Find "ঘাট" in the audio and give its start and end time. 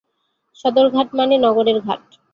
1.81-2.01